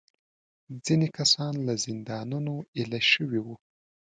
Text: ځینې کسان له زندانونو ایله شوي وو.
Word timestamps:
ځینې 0.85 1.07
کسان 1.17 1.53
له 1.67 1.73
زندانونو 1.85 2.53
ایله 2.77 2.99
شوي 3.11 3.39
وو. 3.45 3.55